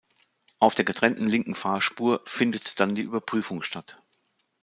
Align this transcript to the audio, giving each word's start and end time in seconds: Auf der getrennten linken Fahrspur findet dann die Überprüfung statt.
Auf 0.59 0.73
der 0.73 0.83
getrennten 0.83 1.27
linken 1.29 1.53
Fahrspur 1.53 2.23
findet 2.25 2.79
dann 2.79 2.95
die 2.95 3.03
Überprüfung 3.03 3.61
statt. 3.61 4.01